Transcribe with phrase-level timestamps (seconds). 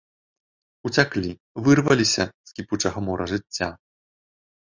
[0.89, 1.29] Уцяклі,
[1.67, 3.67] вырваліся з кіпучага мора жыцця.